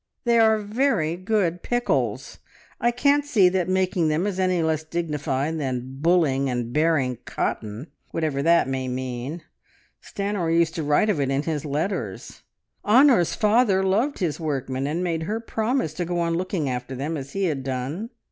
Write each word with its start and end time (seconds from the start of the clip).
"They 0.23 0.39
are 0.39 0.57
very 0.57 1.15
good 1.15 1.61
pickles! 1.61 2.39
I 2.79 2.89
can't 2.89 3.23
see 3.23 3.49
that 3.49 3.69
making 3.69 4.07
them 4.07 4.25
is 4.25 4.39
any 4.39 4.63
less 4.63 4.83
dignified 4.83 5.59
than 5.59 5.99
`bulling' 6.01 6.47
and 6.47 6.75
`bearing' 6.75 7.23
cotton 7.25 7.85
whatever 8.09 8.41
that 8.41 8.67
may 8.67 8.87
mean! 8.87 9.43
Stanor 10.01 10.49
used 10.51 10.73
to 10.73 10.83
write 10.83 11.11
of 11.11 11.19
it 11.21 11.29
in 11.29 11.43
his 11.43 11.65
letters. 11.65 12.41
Honor's 12.83 13.35
father 13.35 13.83
loved 13.83 14.17
his 14.17 14.39
workmen, 14.39 14.87
and 14.87 15.03
made 15.03 15.21
her 15.29 15.39
promise 15.39 15.93
to 15.93 16.05
go 16.05 16.19
on 16.21 16.33
looking 16.33 16.67
after 16.67 16.95
them 16.95 17.15
as 17.15 17.33
he 17.33 17.43
had 17.43 17.63
done. 17.63 18.09